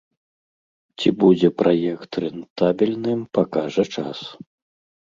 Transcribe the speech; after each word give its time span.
Ці 1.01 1.09
будзе 1.25 1.49
праект 1.59 2.11
рэнтабельным, 2.25 3.19
пакажа 3.41 3.83
час. 3.95 4.19